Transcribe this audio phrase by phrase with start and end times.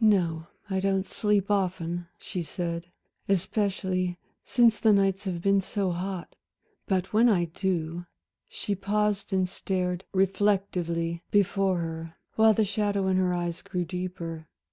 [0.00, 2.86] "No, I don't sleep often," she said,
[3.28, 6.36] "especially since the nights have been so hot.
[6.86, 8.06] But when I do"
[8.48, 14.46] she paused and stared reflectively before her, while the shadow in her eyes grew deeper.